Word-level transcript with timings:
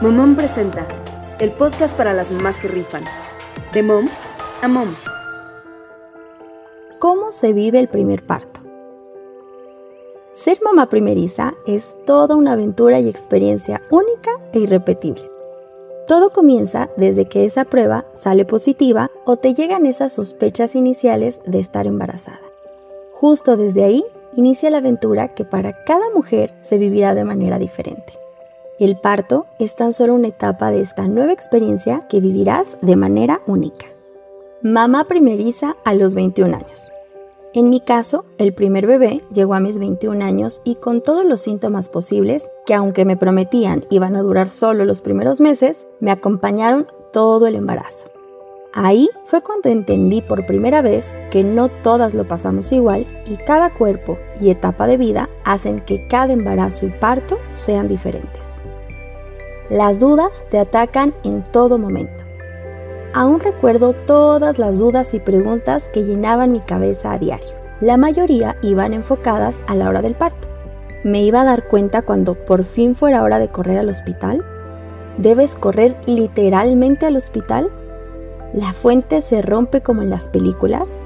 Momón 0.00 0.36
presenta 0.36 0.86
el 1.40 1.50
podcast 1.50 1.92
para 1.96 2.14
las 2.14 2.30
mamás 2.30 2.60
que 2.60 2.68
rifan. 2.68 3.02
De 3.74 3.82
mom 3.82 4.06
a 4.62 4.68
mom. 4.68 4.86
¿Cómo 7.00 7.32
se 7.32 7.52
vive 7.52 7.80
el 7.80 7.88
primer 7.88 8.24
parto? 8.24 8.60
Ser 10.34 10.60
mamá 10.62 10.88
primeriza 10.88 11.54
es 11.66 11.96
toda 12.06 12.36
una 12.36 12.52
aventura 12.52 13.00
y 13.00 13.08
experiencia 13.08 13.82
única 13.90 14.30
e 14.52 14.60
irrepetible. 14.60 15.28
Todo 16.06 16.30
comienza 16.30 16.90
desde 16.96 17.24
que 17.24 17.44
esa 17.44 17.64
prueba 17.64 18.06
sale 18.14 18.44
positiva 18.44 19.10
o 19.24 19.34
te 19.34 19.52
llegan 19.52 19.84
esas 19.84 20.12
sospechas 20.12 20.76
iniciales 20.76 21.40
de 21.44 21.58
estar 21.58 21.88
embarazada. 21.88 22.42
Justo 23.14 23.56
desde 23.56 23.82
ahí 23.82 24.04
inicia 24.36 24.70
la 24.70 24.78
aventura 24.78 25.26
que 25.26 25.44
para 25.44 25.82
cada 25.82 26.08
mujer 26.10 26.54
se 26.60 26.78
vivirá 26.78 27.16
de 27.16 27.24
manera 27.24 27.58
diferente. 27.58 28.27
El 28.78 28.96
parto 28.96 29.46
es 29.58 29.74
tan 29.74 29.92
solo 29.92 30.14
una 30.14 30.28
etapa 30.28 30.70
de 30.70 30.80
esta 30.80 31.08
nueva 31.08 31.32
experiencia 31.32 32.06
que 32.08 32.20
vivirás 32.20 32.78
de 32.80 32.94
manera 32.94 33.42
única. 33.44 33.86
Mamá 34.62 35.08
primeriza 35.08 35.76
a 35.84 35.94
los 35.94 36.14
21 36.14 36.54
años. 36.54 36.88
En 37.54 37.70
mi 37.70 37.80
caso, 37.80 38.24
el 38.38 38.54
primer 38.54 38.86
bebé 38.86 39.20
llegó 39.32 39.54
a 39.54 39.60
mis 39.60 39.80
21 39.80 40.24
años 40.24 40.62
y 40.64 40.76
con 40.76 41.02
todos 41.02 41.24
los 41.24 41.40
síntomas 41.40 41.88
posibles, 41.88 42.52
que 42.66 42.74
aunque 42.74 43.04
me 43.04 43.16
prometían 43.16 43.84
iban 43.90 44.14
a 44.14 44.22
durar 44.22 44.48
solo 44.48 44.84
los 44.84 45.00
primeros 45.00 45.40
meses, 45.40 45.88
me 45.98 46.12
acompañaron 46.12 46.86
todo 47.12 47.48
el 47.48 47.56
embarazo. 47.56 48.17
Ahí 48.80 49.10
fue 49.24 49.42
cuando 49.42 49.70
entendí 49.70 50.22
por 50.22 50.46
primera 50.46 50.82
vez 50.82 51.16
que 51.32 51.42
no 51.42 51.68
todas 51.68 52.14
lo 52.14 52.28
pasamos 52.28 52.70
igual 52.70 53.08
y 53.26 53.36
cada 53.36 53.74
cuerpo 53.74 54.18
y 54.40 54.50
etapa 54.50 54.86
de 54.86 54.96
vida 54.96 55.28
hacen 55.44 55.80
que 55.80 56.06
cada 56.06 56.32
embarazo 56.32 56.86
y 56.86 56.90
parto 56.90 57.38
sean 57.50 57.88
diferentes. 57.88 58.60
Las 59.68 59.98
dudas 59.98 60.44
te 60.48 60.60
atacan 60.60 61.12
en 61.24 61.42
todo 61.42 61.76
momento. 61.76 62.22
Aún 63.14 63.40
recuerdo 63.40 63.94
todas 63.94 64.60
las 64.60 64.78
dudas 64.78 65.12
y 65.12 65.18
preguntas 65.18 65.88
que 65.88 66.04
llenaban 66.04 66.52
mi 66.52 66.60
cabeza 66.60 67.12
a 67.12 67.18
diario. 67.18 67.56
La 67.80 67.96
mayoría 67.96 68.58
iban 68.62 68.92
enfocadas 68.92 69.64
a 69.66 69.74
la 69.74 69.88
hora 69.88 70.02
del 70.02 70.14
parto. 70.14 70.46
¿Me 71.02 71.24
iba 71.24 71.40
a 71.40 71.44
dar 71.44 71.66
cuenta 71.66 72.02
cuando 72.02 72.36
por 72.44 72.62
fin 72.62 72.94
fuera 72.94 73.24
hora 73.24 73.40
de 73.40 73.48
correr 73.48 73.78
al 73.78 73.88
hospital? 73.88 74.44
¿Debes 75.16 75.56
correr 75.56 75.96
literalmente 76.06 77.06
al 77.06 77.16
hospital? 77.16 77.72
¿La 78.54 78.72
fuente 78.72 79.20
se 79.20 79.42
rompe 79.42 79.82
como 79.82 80.00
en 80.00 80.08
las 80.08 80.28
películas? 80.28 81.00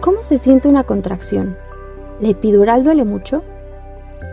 ¿Cómo 0.00 0.22
se 0.22 0.38
siente 0.38 0.66
una 0.66 0.84
contracción? 0.84 1.58
¿La 2.20 2.28
epidural 2.28 2.84
duele 2.84 3.04
mucho? 3.04 3.42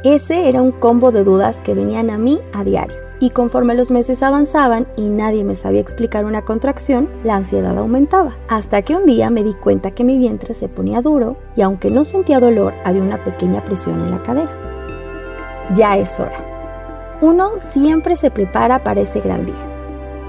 Ese 0.06 0.48
era 0.48 0.62
un 0.62 0.72
combo 0.72 1.12
de 1.12 1.26
dudas 1.26 1.62
que 1.62 1.74
venían 1.74 2.10
a 2.10 2.18
mí 2.18 2.40
a 2.54 2.64
diario 2.64 2.96
y 3.20 3.32
conforme 3.32 3.76
los 3.76 3.92
meses 3.92 4.24
avanzaban 4.24 4.88
y 4.96 5.10
nadie 5.10 5.44
me 5.44 5.56
sabía 5.56 5.82
explicar 5.82 6.24
una 6.24 6.44
contracción, 6.44 7.10
la 7.24 7.36
ansiedad 7.36 7.78
aumentaba, 7.78 8.38
hasta 8.48 8.82
que 8.82 8.96
un 8.96 9.06
día 9.06 9.30
me 9.30 9.44
di 9.44 9.54
cuenta 9.54 9.92
que 9.92 10.04
mi 10.04 10.18
vientre 10.18 10.54
se 10.54 10.70
ponía 10.70 11.02
duro 11.02 11.36
y 11.56 11.62
aunque 11.62 11.90
no 11.90 12.04
sentía 12.04 12.40
dolor, 12.40 12.74
había 12.86 13.02
una 13.02 13.24
pequeña 13.24 13.66
presión 13.66 14.02
en 14.02 14.12
la 14.12 14.24
cadera. 14.24 14.52
Ya 15.74 15.98
es 15.98 16.18
hora. 16.20 17.18
Uno 17.22 17.54
siempre 17.58 18.16
se 18.16 18.32
prepara 18.32 18.84
para 18.84 19.02
ese 19.02 19.20
gran 19.20 19.46
día. 19.46 19.77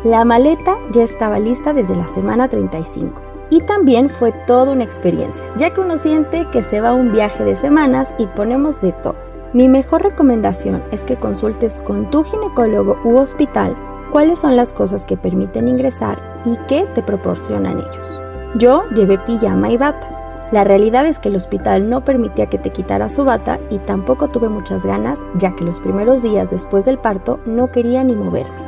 La 0.05 0.25
maleta 0.25 0.79
ya 0.93 1.03
estaba 1.03 1.39
lista 1.39 1.73
desde 1.73 1.97
la 1.97 2.09
semana 2.09 2.49
35. 2.49 3.23
Y 3.51 3.63
también 3.63 4.11
fue 4.11 4.33
toda 4.47 4.73
una 4.73 4.85
experiencia, 4.85 5.45
ya 5.57 5.71
que 5.71 5.81
uno 5.81 5.97
siente 5.97 6.47
que 6.53 6.63
se 6.63 6.81
va 6.81 6.91
a 6.91 6.95
un 6.95 7.13
viaje 7.13 7.45
de 7.45 7.57
semanas 7.57 8.15
y 8.19 8.27
ponemos 8.27 8.81
de 8.81 8.93
todo 8.93 9.29
mi 9.55 9.67
mejor 9.67 10.03
recomendación 10.03 10.85
es 10.93 11.05
que 11.05 11.17
consultes 11.17 11.81
con 11.81 12.11
tu 12.11 12.23
ginecólogo 12.23 12.99
u 13.03 13.17
hospital 13.17 13.75
cuáles 14.13 14.41
son 14.41 14.57
las 14.57 14.75
cosas 14.75 15.07
que 15.07 15.17
permiten 15.17 15.69
ingresar 15.69 16.43
y 16.45 16.59
qué 16.69 16.87
te 16.95 17.03
proporcionan 17.03 17.79
ellos. 17.79 18.21
Yo 18.57 18.85
llevé 18.91 19.17
pijama 19.17 19.71
y 19.71 19.79
bata. 19.79 20.49
La 20.53 20.65
realidad 20.65 21.07
es 21.07 21.19
que 21.19 21.31
el 21.31 21.37
hospital 21.37 21.89
no 21.89 22.05
permitía 22.05 22.47
que 22.47 22.59
te 22.59 22.73
quitara 22.73 23.09
su 23.09 23.25
bata 23.25 23.59
y 23.71 23.79
tampoco 23.79 24.29
tuve 24.29 24.51
muchas 24.51 24.85
ganas 24.85 25.25
ya 25.37 25.57
que 25.57 25.65
los 25.65 25.81
primeros 25.81 26.23
días 26.23 26.51
después 26.51 26.85
del 26.85 26.99
parto 26.99 27.41
no 27.47 27.71
quería 27.71 28.05
ni 28.05 28.15
moverme. 28.15 28.68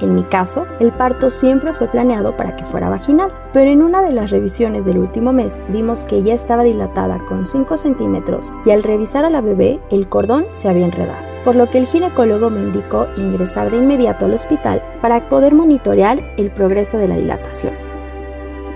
En 0.00 0.14
mi 0.14 0.22
caso, 0.22 0.66
el 0.78 0.92
parto 0.92 1.28
siempre 1.28 1.72
fue 1.72 1.88
planeado 1.88 2.36
para 2.36 2.54
que 2.54 2.64
fuera 2.64 2.88
vaginal, 2.88 3.32
pero 3.52 3.70
en 3.70 3.82
una 3.82 4.00
de 4.00 4.12
las 4.12 4.30
revisiones 4.30 4.84
del 4.84 4.98
último 4.98 5.32
mes 5.32 5.60
vimos 5.68 6.04
que 6.04 6.22
ya 6.22 6.34
estaba 6.34 6.62
dilatada 6.62 7.18
con 7.26 7.44
5 7.44 7.76
centímetros 7.76 8.52
y 8.64 8.70
al 8.70 8.84
revisar 8.84 9.24
a 9.24 9.30
la 9.30 9.40
bebé 9.40 9.80
el 9.90 10.08
cordón 10.08 10.46
se 10.52 10.68
había 10.68 10.84
enredado, 10.84 11.24
por 11.42 11.56
lo 11.56 11.68
que 11.68 11.78
el 11.78 11.86
ginecólogo 11.86 12.48
me 12.48 12.60
indicó 12.60 13.08
ingresar 13.16 13.70
de 13.70 13.78
inmediato 13.78 14.26
al 14.26 14.34
hospital 14.34 14.82
para 15.02 15.28
poder 15.28 15.54
monitorear 15.54 16.20
el 16.36 16.50
progreso 16.50 16.96
de 16.98 17.08
la 17.08 17.16
dilatación. 17.16 17.74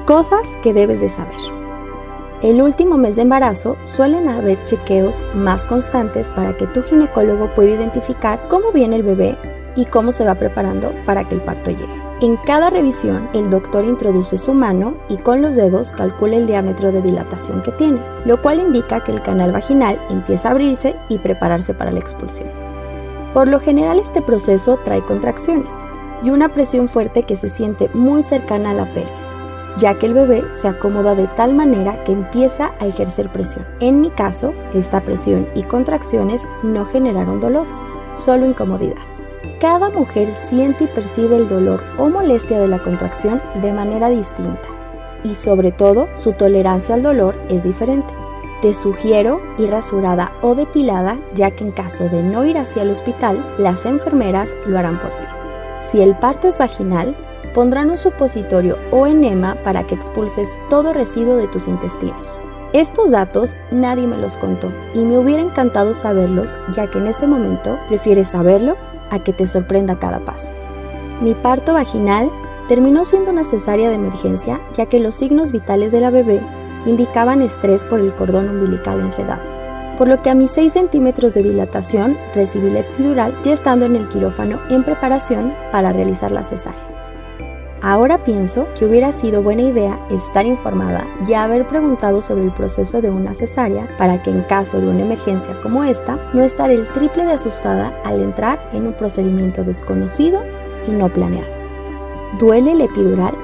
Cosas 0.06 0.58
que 0.62 0.72
debes 0.72 1.00
de 1.00 1.08
saber. 1.08 1.38
El 2.42 2.60
último 2.60 2.98
mes 2.98 3.14
de 3.14 3.22
embarazo 3.22 3.76
suelen 3.84 4.28
haber 4.28 4.60
chequeos 4.64 5.22
más 5.32 5.64
constantes 5.64 6.32
para 6.32 6.56
que 6.56 6.66
tu 6.66 6.82
ginecólogo 6.82 7.54
pueda 7.54 7.70
identificar 7.70 8.48
cómo 8.48 8.72
viene 8.72 8.96
el 8.96 9.04
bebé 9.04 9.38
y 9.76 9.86
cómo 9.86 10.12
se 10.12 10.24
va 10.24 10.34
preparando 10.34 10.92
para 11.06 11.28
que 11.28 11.34
el 11.34 11.42
parto 11.42 11.70
llegue. 11.70 12.02
En 12.20 12.36
cada 12.36 12.70
revisión, 12.70 13.28
el 13.32 13.50
doctor 13.50 13.84
introduce 13.84 14.38
su 14.38 14.54
mano 14.54 14.94
y 15.08 15.16
con 15.16 15.42
los 15.42 15.56
dedos 15.56 15.92
calcula 15.92 16.36
el 16.36 16.46
diámetro 16.46 16.92
de 16.92 17.02
dilatación 17.02 17.62
que 17.62 17.72
tienes, 17.72 18.16
lo 18.24 18.40
cual 18.40 18.60
indica 18.60 19.02
que 19.02 19.12
el 19.12 19.22
canal 19.22 19.50
vaginal 19.50 20.00
empieza 20.08 20.48
a 20.48 20.50
abrirse 20.52 20.94
y 21.08 21.18
prepararse 21.18 21.74
para 21.74 21.90
la 21.90 21.98
expulsión. 21.98 22.48
Por 23.34 23.48
lo 23.48 23.58
general 23.58 23.98
este 23.98 24.22
proceso 24.22 24.78
trae 24.84 25.04
contracciones 25.04 25.74
y 26.22 26.30
una 26.30 26.50
presión 26.50 26.88
fuerte 26.88 27.24
que 27.24 27.34
se 27.34 27.48
siente 27.48 27.90
muy 27.94 28.22
cercana 28.22 28.70
a 28.70 28.74
la 28.74 28.92
pelvis, 28.92 29.34
ya 29.78 29.98
que 29.98 30.06
el 30.06 30.14
bebé 30.14 30.44
se 30.52 30.68
acomoda 30.68 31.14
de 31.14 31.26
tal 31.26 31.54
manera 31.54 32.04
que 32.04 32.12
empieza 32.12 32.72
a 32.78 32.86
ejercer 32.86 33.30
presión. 33.30 33.66
En 33.80 34.00
mi 34.00 34.10
caso, 34.10 34.54
esta 34.74 35.04
presión 35.04 35.48
y 35.54 35.62
contracciones 35.64 36.48
no 36.62 36.84
generaron 36.84 37.40
dolor, 37.40 37.66
solo 38.12 38.46
incomodidad. 38.46 39.02
Cada 39.60 39.90
mujer 39.90 40.34
siente 40.34 40.84
y 40.84 40.86
percibe 40.88 41.36
el 41.36 41.48
dolor 41.48 41.82
o 41.98 42.08
molestia 42.08 42.60
de 42.60 42.68
la 42.68 42.82
contracción 42.82 43.40
de 43.60 43.72
manera 43.72 44.08
distinta 44.08 44.68
y 45.24 45.34
sobre 45.34 45.72
todo 45.72 46.08
su 46.14 46.32
tolerancia 46.32 46.94
al 46.94 47.02
dolor 47.02 47.40
es 47.48 47.64
diferente. 47.64 48.14
Te 48.60 48.74
sugiero 48.74 49.40
ir 49.58 49.70
rasurada 49.70 50.32
o 50.40 50.54
depilada 50.54 51.18
ya 51.34 51.50
que 51.50 51.64
en 51.64 51.72
caso 51.72 52.08
de 52.08 52.22
no 52.22 52.44
ir 52.44 52.58
hacia 52.58 52.82
el 52.82 52.90
hospital, 52.90 53.54
las 53.58 53.86
enfermeras 53.86 54.56
lo 54.66 54.78
harán 54.78 55.00
por 55.00 55.10
ti. 55.10 55.28
Si 55.80 56.00
el 56.00 56.14
parto 56.14 56.46
es 56.46 56.58
vaginal, 56.58 57.16
pondrán 57.54 57.90
un 57.90 57.98
supositorio 57.98 58.78
o 58.92 59.06
enema 59.06 59.56
para 59.64 59.84
que 59.84 59.94
expulses 59.94 60.60
todo 60.70 60.92
residuo 60.92 61.36
de 61.36 61.48
tus 61.48 61.66
intestinos. 61.66 62.38
Estos 62.72 63.10
datos 63.10 63.56
nadie 63.70 64.06
me 64.06 64.16
los 64.16 64.36
contó 64.36 64.72
y 64.94 65.00
me 65.00 65.18
hubiera 65.18 65.42
encantado 65.42 65.92
saberlos 65.92 66.56
ya 66.72 66.86
que 66.86 66.98
en 66.98 67.08
ese 67.08 67.26
momento 67.26 67.78
prefieres 67.88 68.28
saberlo 68.28 68.76
a 69.12 69.22
que 69.22 69.32
te 69.32 69.46
sorprenda 69.46 70.00
cada 70.00 70.24
paso. 70.24 70.52
Mi 71.20 71.34
parto 71.34 71.74
vaginal 71.74 72.32
terminó 72.66 73.04
siendo 73.04 73.30
una 73.30 73.44
cesárea 73.44 73.88
de 73.88 73.94
emergencia 73.94 74.60
ya 74.74 74.86
que 74.86 74.98
los 74.98 75.14
signos 75.14 75.52
vitales 75.52 75.92
de 75.92 76.00
la 76.00 76.10
bebé 76.10 76.40
indicaban 76.86 77.42
estrés 77.42 77.84
por 77.84 78.00
el 78.00 78.14
cordón 78.14 78.48
umbilical 78.48 79.00
enredado, 79.00 79.44
por 79.96 80.08
lo 80.08 80.20
que 80.22 80.30
a 80.30 80.34
mis 80.34 80.50
6 80.50 80.72
centímetros 80.72 81.34
de 81.34 81.44
dilatación 81.44 82.18
recibí 82.34 82.70
la 82.70 82.80
epidural 82.80 83.38
ya 83.44 83.52
estando 83.52 83.84
en 83.84 83.94
el 83.94 84.08
quirófano 84.08 84.60
en 84.70 84.82
preparación 84.82 85.54
para 85.70 85.92
realizar 85.92 86.32
la 86.32 86.42
cesárea. 86.42 86.91
Ahora 87.84 88.22
pienso 88.22 88.68
que 88.78 88.84
hubiera 88.84 89.10
sido 89.10 89.42
buena 89.42 89.62
idea 89.62 89.98
estar 90.08 90.46
informada 90.46 91.04
y 91.26 91.34
haber 91.34 91.66
preguntado 91.66 92.22
sobre 92.22 92.44
el 92.44 92.52
proceso 92.52 93.02
de 93.02 93.10
una 93.10 93.34
cesárea 93.34 93.88
para 93.98 94.22
que 94.22 94.30
en 94.30 94.42
caso 94.42 94.80
de 94.80 94.86
una 94.86 95.02
emergencia 95.02 95.60
como 95.60 95.82
esta 95.82 96.30
no 96.32 96.44
estar 96.44 96.70
el 96.70 96.86
triple 96.86 97.24
de 97.24 97.32
asustada 97.32 98.00
al 98.04 98.22
entrar 98.22 98.70
en 98.72 98.86
un 98.86 98.92
procedimiento 98.92 99.64
desconocido 99.64 100.42
y 100.86 100.92
no 100.92 101.12
planeado. 101.12 101.50
¿Duele 102.38 102.70
el 102.70 102.82
epidural? 102.82 103.34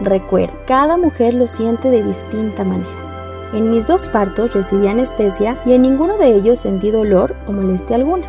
Recuerda, 0.00 0.58
cada 0.66 0.96
mujer 0.96 1.32
lo 1.34 1.46
siente 1.46 1.88
de 1.88 2.02
distinta 2.02 2.64
manera. 2.64 2.90
En 3.52 3.70
mis 3.70 3.86
dos 3.86 4.08
partos 4.08 4.54
recibí 4.54 4.88
anestesia 4.88 5.62
y 5.64 5.74
en 5.74 5.82
ninguno 5.82 6.18
de 6.18 6.34
ellos 6.34 6.58
sentí 6.58 6.90
dolor 6.90 7.36
o 7.46 7.52
molestia 7.52 7.94
alguna. 7.94 8.26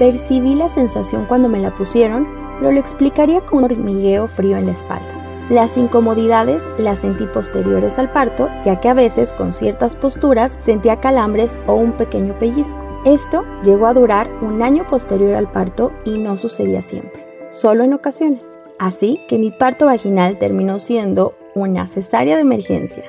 Percibí 0.00 0.56
la 0.56 0.68
sensación 0.68 1.26
cuando 1.26 1.48
me 1.48 1.60
la 1.60 1.76
pusieron 1.76 2.37
pero 2.58 2.72
lo 2.72 2.78
explicaría 2.78 3.40
con 3.40 3.58
un 3.58 3.64
hormigueo 3.64 4.28
frío 4.28 4.56
en 4.56 4.66
la 4.66 4.72
espalda. 4.72 5.46
Las 5.48 5.78
incomodidades 5.78 6.68
las 6.76 7.00
sentí 7.00 7.26
posteriores 7.26 7.98
al 7.98 8.12
parto, 8.12 8.50
ya 8.62 8.80
que 8.80 8.88
a 8.88 8.94
veces 8.94 9.32
con 9.32 9.52
ciertas 9.52 9.96
posturas 9.96 10.56
sentía 10.58 11.00
calambres 11.00 11.58
o 11.66 11.74
un 11.74 11.92
pequeño 11.92 12.38
pellizco. 12.38 12.78
Esto 13.06 13.46
llegó 13.64 13.86
a 13.86 13.94
durar 13.94 14.30
un 14.42 14.62
año 14.62 14.86
posterior 14.86 15.34
al 15.34 15.50
parto 15.50 15.92
y 16.04 16.18
no 16.18 16.36
sucedía 16.36 16.82
siempre, 16.82 17.24
solo 17.48 17.84
en 17.84 17.94
ocasiones. 17.94 18.58
Así 18.78 19.20
que 19.26 19.38
mi 19.38 19.50
parto 19.50 19.86
vaginal 19.86 20.36
terminó 20.36 20.78
siendo 20.78 21.34
una 21.54 21.86
cesárea 21.86 22.36
de 22.36 22.42
emergencia. 22.42 23.04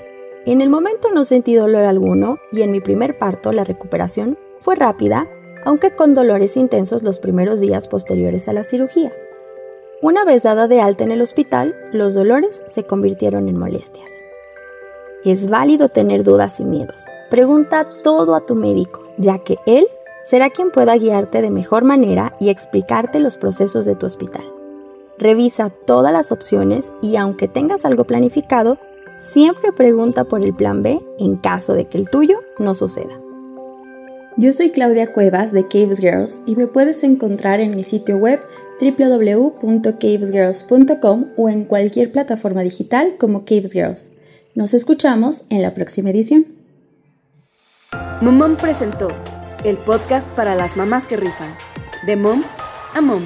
En 0.45 0.61
el 0.61 0.69
momento 0.69 1.09
no 1.13 1.25
sentí 1.25 1.55
dolor 1.55 1.83
alguno 1.83 2.37
y 2.53 2.61
en 2.61 2.71
mi 2.71 2.79
primer 2.79 3.17
parto 3.17 3.51
la 3.51 3.65
recuperación 3.65 4.37
fue 4.61 4.75
rápida 4.75 5.27
aunque 5.65 5.91
con 5.91 6.13
dolores 6.13 6.57
intensos 6.57 7.03
los 7.03 7.19
primeros 7.19 7.59
días 7.59 7.87
posteriores 7.87 8.47
a 8.47 8.53
la 8.53 8.63
cirugía. 8.63 9.11
Una 10.01 10.23
vez 10.23 10.43
dada 10.43 10.69
de 10.69 10.79
alta 10.79 11.03
en 11.03 11.11
el 11.11 11.21
hospital, 11.21 11.75
los 11.91 12.13
dolores 12.13 12.63
se 12.67 12.85
convirtieron 12.85 13.49
en 13.49 13.57
molestias. 13.57 14.09
Es 15.25 15.49
válido 15.49 15.89
tener 15.89 16.23
dudas 16.23 16.61
y 16.61 16.63
miedos. 16.63 17.07
Pregunta 17.29 17.85
todo 18.01 18.35
a 18.35 18.45
tu 18.45 18.55
médico, 18.55 19.03
ya 19.17 19.39
que 19.39 19.57
él 19.65 19.85
será 20.23 20.51
quien 20.51 20.71
pueda 20.71 20.95
guiarte 20.95 21.41
de 21.41 21.49
mejor 21.49 21.83
manera 21.83 22.33
y 22.39 22.47
explicarte 22.47 23.19
los 23.19 23.35
procesos 23.35 23.83
de 23.83 23.95
tu 23.95 24.05
hospital. 24.05 24.45
Revisa 25.17 25.69
todas 25.69 26.13
las 26.13 26.31
opciones 26.31 26.93
y 27.01 27.17
aunque 27.17 27.49
tengas 27.49 27.83
algo 27.83 28.05
planificado, 28.05 28.77
siempre 29.19 29.73
pregunta 29.73 30.23
por 30.23 30.45
el 30.45 30.55
plan 30.55 30.81
B 30.81 31.01
en 31.17 31.35
caso 31.35 31.73
de 31.73 31.89
que 31.89 31.97
el 31.97 32.09
tuyo 32.09 32.39
no 32.57 32.73
suceda. 32.73 33.19
Yo 34.37 34.53
soy 34.53 34.69
Claudia 34.69 35.11
Cuevas 35.11 35.51
de 35.51 35.67
Caves 35.67 35.99
Girls 35.99 36.39
y 36.45 36.55
me 36.55 36.67
puedes 36.67 37.03
encontrar 37.03 37.59
en 37.59 37.75
mi 37.75 37.83
sitio 37.83 38.15
web 38.15 38.39
www.cavesgirls.com 38.79 41.25
o 41.37 41.49
en 41.49 41.65
cualquier 41.65 42.11
plataforma 42.11 42.61
digital 42.61 43.15
como 43.17 43.45
Caves 43.45 43.73
Girls. 43.73 44.11
Nos 44.55 44.73
escuchamos 44.73 45.45
en 45.49 45.61
la 45.61 45.73
próxima 45.73 46.09
edición. 46.09 46.45
Momom 48.21 48.55
presentó 48.55 49.09
el 49.63 49.77
podcast 49.77 50.27
para 50.29 50.55
las 50.55 50.77
mamás 50.77 51.07
que 51.07 51.17
rifan, 51.17 51.53
de 52.05 52.15
mom 52.15 52.43
a 52.93 53.01
mom. 53.01 53.23